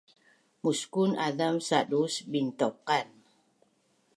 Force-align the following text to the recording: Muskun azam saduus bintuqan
Muskun 0.67 1.11
azam 1.25 1.57
saduus 1.67 2.15
bintuqan 2.37 3.07